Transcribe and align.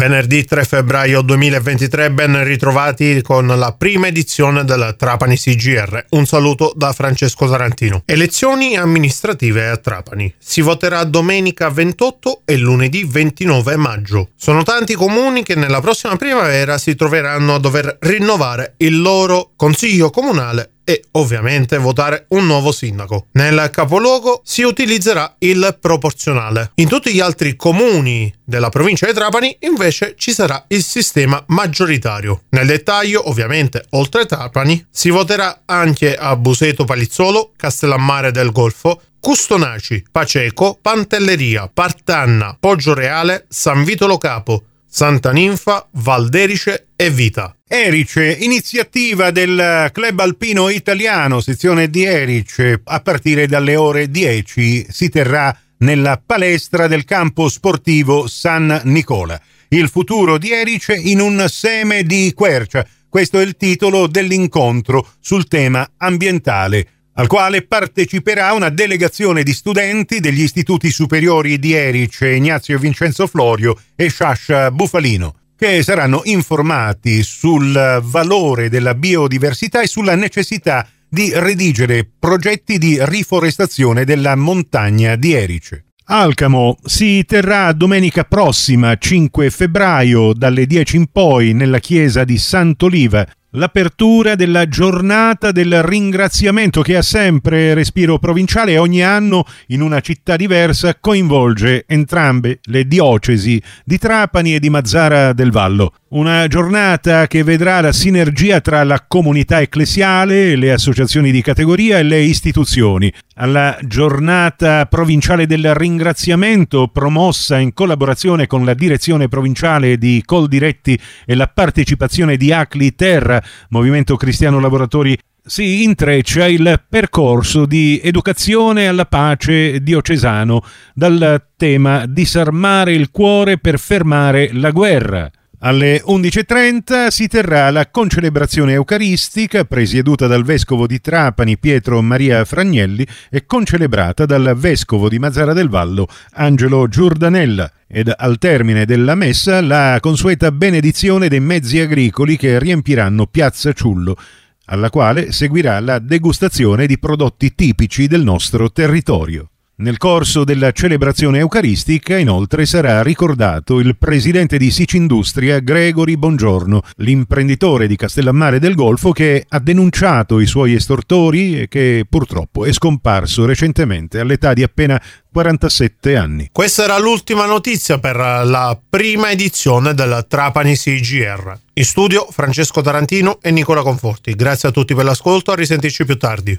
Venerdì 0.00 0.46
3 0.46 0.64
febbraio 0.64 1.20
2023 1.20 2.10
ben 2.10 2.42
ritrovati 2.42 3.20
con 3.20 3.46
la 3.46 3.74
prima 3.74 4.06
edizione 4.06 4.64
del 4.64 4.94
Trapani 4.96 5.36
CGR. 5.36 6.06
Un 6.12 6.24
saluto 6.24 6.72
da 6.74 6.94
Francesco 6.94 7.46
Tarantino. 7.46 8.00
Elezioni 8.06 8.78
amministrative 8.78 9.68
a 9.68 9.76
Trapani. 9.76 10.32
Si 10.38 10.62
voterà 10.62 11.04
domenica 11.04 11.68
28 11.68 12.40
e 12.46 12.56
lunedì 12.56 13.04
29 13.04 13.76
maggio. 13.76 14.30
Sono 14.36 14.62
tanti 14.62 14.94
comuni 14.94 15.42
che 15.42 15.54
nella 15.54 15.82
prossima 15.82 16.16
primavera 16.16 16.78
si 16.78 16.94
troveranno 16.94 17.56
a 17.56 17.58
dover 17.58 17.98
rinnovare 18.00 18.76
il 18.78 19.02
loro 19.02 19.52
consiglio 19.54 20.08
comunale 20.08 20.76
e 20.90 21.04
ovviamente 21.12 21.78
votare 21.78 22.24
un 22.30 22.46
nuovo 22.46 22.72
sindaco. 22.72 23.26
Nel 23.34 23.70
capoluogo 23.70 24.40
si 24.42 24.62
utilizzerà 24.62 25.36
il 25.38 25.78
proporzionale. 25.80 26.72
In 26.76 26.88
tutti 26.88 27.12
gli 27.12 27.20
altri 27.20 27.54
comuni 27.54 28.32
della 28.44 28.70
provincia 28.70 29.06
di 29.06 29.12
Trapani 29.12 29.56
invece 29.60 30.14
ci 30.16 30.32
sarà 30.32 30.64
il 30.66 30.82
sistema 30.82 31.40
maggioritario. 31.46 32.42
Nel 32.48 32.66
dettaglio, 32.66 33.28
ovviamente, 33.28 33.84
oltre 33.90 34.26
Trapani, 34.26 34.84
si 34.90 35.10
voterà 35.10 35.62
anche 35.64 36.16
a 36.16 36.34
Buseto 36.34 36.84
Palizzolo, 36.84 37.52
Castellammare 37.56 38.32
del 38.32 38.50
Golfo, 38.50 39.00
Custonaci, 39.20 40.06
Paceco, 40.10 40.76
Pantelleria, 40.80 41.70
Partanna, 41.72 42.56
Poggio 42.58 42.94
Reale, 42.94 43.44
San 43.48 43.84
Vitolo 43.84 44.18
Capo, 44.18 44.64
Santa 44.92 45.30
Ninfa, 45.30 45.88
Valderice 45.92 46.88
e 46.96 47.10
Vita. 47.10 47.54
Erice, 47.66 48.36
iniziativa 48.40 49.30
del 49.30 49.88
Club 49.92 50.18
Alpino 50.18 50.68
Italiano, 50.68 51.40
sezione 51.40 51.88
di 51.88 52.02
Erice, 52.02 52.80
a 52.82 52.98
partire 52.98 53.46
dalle 53.46 53.76
ore 53.76 54.10
10 54.10 54.88
si 54.90 55.08
terrà 55.08 55.56
nella 55.78 56.20
palestra 56.24 56.88
del 56.88 57.04
campo 57.04 57.48
sportivo 57.48 58.26
San 58.26 58.80
Nicola. 58.86 59.40
Il 59.68 59.88
futuro 59.88 60.38
di 60.38 60.50
Erice 60.50 60.96
in 60.96 61.20
un 61.20 61.46
seme 61.48 62.02
di 62.02 62.32
quercia. 62.34 62.84
Questo 63.08 63.38
è 63.38 63.44
il 63.44 63.56
titolo 63.56 64.08
dell'incontro 64.08 65.06
sul 65.20 65.46
tema 65.46 65.88
ambientale 65.98 66.99
al 67.20 67.26
quale 67.26 67.60
parteciperà 67.66 68.54
una 68.54 68.70
delegazione 68.70 69.42
di 69.42 69.52
studenti 69.52 70.20
degli 70.20 70.40
istituti 70.40 70.90
superiori 70.90 71.58
di 71.58 71.74
Erice, 71.74 72.30
Ignazio 72.30 72.78
Vincenzo 72.78 73.26
Florio 73.26 73.78
e 73.94 74.08
Sciascia 74.08 74.70
Bufalino, 74.70 75.34
che 75.54 75.82
saranno 75.82 76.22
informati 76.24 77.22
sul 77.22 78.00
valore 78.02 78.70
della 78.70 78.94
biodiversità 78.94 79.82
e 79.82 79.86
sulla 79.86 80.14
necessità 80.14 80.88
di 81.06 81.30
redigere 81.34 82.08
progetti 82.18 82.78
di 82.78 82.96
riforestazione 82.98 84.06
della 84.06 84.34
montagna 84.34 85.14
di 85.16 85.34
Erice. 85.34 85.84
Alcamo 86.04 86.78
si 86.82 87.22
terrà 87.26 87.70
domenica 87.72 88.24
prossima, 88.24 88.96
5 88.96 89.50
febbraio, 89.50 90.32
dalle 90.32 90.64
10 90.64 90.96
in 90.96 91.06
poi, 91.12 91.52
nella 91.52 91.80
chiesa 91.80 92.24
di 92.24 92.38
Sant'Oliva, 92.38 93.26
L'apertura 93.54 94.36
della 94.36 94.68
giornata 94.68 95.50
del 95.50 95.82
ringraziamento 95.82 96.82
che 96.82 96.94
ha 96.94 97.02
sempre 97.02 97.74
respiro 97.74 98.20
provinciale 98.20 98.72
e 98.72 98.78
ogni 98.78 99.02
anno 99.02 99.44
in 99.68 99.80
una 99.80 99.98
città 99.98 100.36
diversa 100.36 100.96
coinvolge 101.00 101.84
entrambe 101.88 102.60
le 102.66 102.86
diocesi 102.86 103.60
di 103.84 103.98
Trapani 103.98 104.54
e 104.54 104.60
di 104.60 104.70
Mazzara 104.70 105.32
del 105.32 105.50
Vallo. 105.50 105.94
Una 106.12 106.48
giornata 106.48 107.28
che 107.28 107.44
vedrà 107.44 107.80
la 107.80 107.92
sinergia 107.92 108.60
tra 108.60 108.82
la 108.82 109.04
comunità 109.06 109.60
ecclesiale, 109.60 110.56
le 110.56 110.72
associazioni 110.72 111.30
di 111.30 111.40
categoria 111.40 111.98
e 111.98 112.02
le 112.02 112.18
istituzioni. 112.18 113.12
Alla 113.36 113.78
giornata 113.82 114.86
provinciale 114.86 115.46
del 115.46 115.72
ringraziamento, 115.72 116.88
promossa 116.88 117.60
in 117.60 117.72
collaborazione 117.72 118.48
con 118.48 118.64
la 118.64 118.74
direzione 118.74 119.28
provinciale 119.28 119.98
di 119.98 120.20
Coldiretti 120.24 120.98
e 121.24 121.36
la 121.36 121.46
partecipazione 121.46 122.36
di 122.36 122.52
Acli 122.52 122.96
Terra, 122.96 123.40
Movimento 123.68 124.16
Cristiano 124.16 124.58
Lavoratori 124.58 125.16
si 125.44 125.84
intreccia 125.84 126.48
il 126.48 126.82
percorso 126.88 127.66
di 127.66 128.00
educazione 128.02 128.88
alla 128.88 129.06
pace 129.06 129.80
diocesano 129.80 130.64
dal 130.92 131.50
tema 131.56 132.04
disarmare 132.06 132.94
il 132.94 133.12
cuore 133.12 133.58
per 133.58 133.78
fermare 133.78 134.50
la 134.52 134.72
guerra. 134.72 135.30
Alle 135.62 136.02
11.30 136.06 137.08
si 137.08 137.28
terrà 137.28 137.70
la 137.70 137.90
concelebrazione 137.90 138.72
eucaristica 138.72 139.64
presieduta 139.64 140.26
dal 140.26 140.42
vescovo 140.42 140.86
di 140.86 141.02
Trapani 141.02 141.58
Pietro 141.58 142.00
Maria 142.00 142.46
Fragnelli 142.46 143.06
e 143.28 143.44
concelebrata 143.44 144.24
dal 144.24 144.54
vescovo 144.56 145.10
di 145.10 145.18
Mazzara 145.18 145.52
del 145.52 145.68
Vallo 145.68 146.08
Angelo 146.32 146.88
Giordanella 146.88 147.70
ed 147.86 148.10
al 148.16 148.38
termine 148.38 148.86
della 148.86 149.14
messa 149.14 149.60
la 149.60 149.98
consueta 150.00 150.50
benedizione 150.50 151.28
dei 151.28 151.40
mezzi 151.40 151.78
agricoli 151.78 152.38
che 152.38 152.58
riempiranno 152.58 153.26
Piazza 153.26 153.74
Ciullo 153.74 154.16
alla 154.64 154.88
quale 154.88 155.30
seguirà 155.30 155.78
la 155.80 155.98
degustazione 155.98 156.86
di 156.86 156.98
prodotti 156.98 157.54
tipici 157.54 158.06
del 158.06 158.22
nostro 158.22 158.72
territorio. 158.72 159.49
Nel 159.80 159.96
corso 159.96 160.44
della 160.44 160.72
celebrazione 160.72 161.38
eucaristica, 161.38 162.18
inoltre, 162.18 162.66
sarà 162.66 163.02
ricordato 163.02 163.78
il 163.78 163.96
presidente 163.96 164.58
di 164.58 164.70
Sicindustria, 164.70 165.60
Gregory 165.60 166.16
Bongiorno, 166.16 166.82
l'imprenditore 166.96 167.86
di 167.86 167.96
Castellammare 167.96 168.58
del 168.58 168.74
Golfo 168.74 169.12
che 169.12 169.46
ha 169.48 169.58
denunciato 169.58 170.38
i 170.38 170.44
suoi 170.44 170.74
estortori 170.74 171.62
e 171.62 171.68
che 171.68 172.04
purtroppo 172.06 172.66
è 172.66 172.72
scomparso 172.74 173.46
recentemente 173.46 174.20
all'età 174.20 174.52
di 174.52 174.62
appena 174.62 175.00
47 175.32 176.14
anni. 176.14 176.48
Questa 176.52 176.84
era 176.84 176.98
l'ultima 176.98 177.46
notizia 177.46 177.98
per 177.98 178.16
la 178.16 178.78
prima 178.86 179.30
edizione 179.30 179.94
del 179.94 180.26
Trapani 180.28 180.76
CGR. 180.76 181.58
In 181.72 181.84
studio 181.84 182.26
Francesco 182.30 182.82
Tarantino 182.82 183.38
e 183.40 183.50
Nicola 183.50 183.80
Conforti. 183.80 184.34
Grazie 184.34 184.68
a 184.68 184.72
tutti 184.72 184.94
per 184.94 185.04
l'ascolto, 185.04 185.52
a 185.52 185.54
risentirci 185.54 186.04
più 186.04 186.18
tardi. 186.18 186.58